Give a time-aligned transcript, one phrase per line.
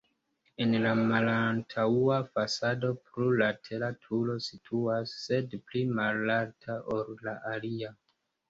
[0.65, 7.97] En la malantaŭa fasado plurlatera turo situas, sed pli malalta, ol la alia.